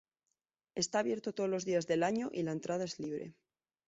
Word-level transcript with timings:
Está 0.73 0.97
abierto 0.97 1.31
todos 1.31 1.47
los 1.51 1.63
días 1.63 1.85
del 1.85 2.01
año 2.01 2.31
y 2.33 2.41
la 2.41 2.53
entrada 2.53 2.83
es 2.85 2.99
libre. 2.99 3.35